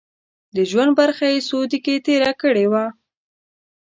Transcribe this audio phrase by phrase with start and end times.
[0.55, 2.85] د ژوند برخه یې سعودي کې تېره کړې وه.